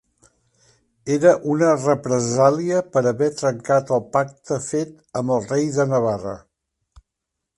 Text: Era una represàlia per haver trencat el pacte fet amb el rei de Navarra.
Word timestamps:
Era 1.15 1.33
una 1.55 1.67
represàlia 1.81 2.79
per 2.95 3.03
haver 3.11 3.29
trencat 3.41 3.93
el 3.99 4.03
pacte 4.17 4.59
fet 4.69 4.95
amb 5.21 5.35
el 5.37 5.47
rei 5.55 5.71
de 5.79 5.89
Navarra. 5.95 6.37